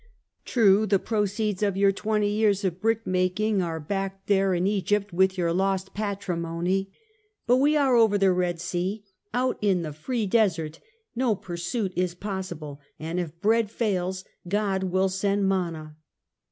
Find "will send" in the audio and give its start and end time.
14.85-15.47